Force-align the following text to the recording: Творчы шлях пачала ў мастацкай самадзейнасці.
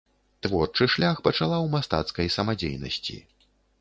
Творчы 0.45 0.85
шлях 0.93 1.21
пачала 1.27 1.57
ў 1.65 1.67
мастацкай 1.75 2.33
самадзейнасці. 2.37 3.19